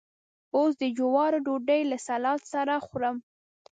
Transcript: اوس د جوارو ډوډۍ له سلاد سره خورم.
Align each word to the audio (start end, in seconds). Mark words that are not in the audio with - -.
اوس 0.55 0.71
د 0.81 0.83
جوارو 0.97 1.43
ډوډۍ 1.45 1.81
له 1.91 1.97
سلاد 2.07 2.41
سره 2.53 2.73
خورم. 2.87 3.15